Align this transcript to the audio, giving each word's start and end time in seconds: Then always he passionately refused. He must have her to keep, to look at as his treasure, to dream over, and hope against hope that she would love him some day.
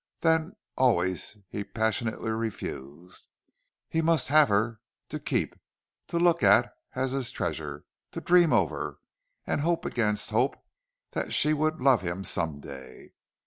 Then 0.21 0.53
always 0.75 1.37
he 1.47 1.63
passionately 1.63 2.31
refused. 2.31 3.27
He 3.87 4.01
must 4.01 4.29
have 4.29 4.49
her 4.49 4.79
to 5.09 5.19
keep, 5.19 5.53
to 6.07 6.17
look 6.17 6.41
at 6.41 6.73
as 6.95 7.11
his 7.11 7.29
treasure, 7.29 7.83
to 8.11 8.19
dream 8.19 8.51
over, 8.51 8.97
and 9.45 9.61
hope 9.61 9.85
against 9.85 10.31
hope 10.31 10.55
that 11.11 11.33
she 11.33 11.53
would 11.53 11.81
love 11.81 12.01
him 12.01 12.23
some 12.23 12.59
day. 12.59 13.13